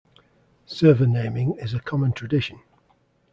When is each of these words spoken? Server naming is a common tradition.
Server 0.65 1.05
naming 1.05 1.55
is 1.59 1.75
a 1.75 1.79
common 1.79 2.11
tradition. 2.11 2.59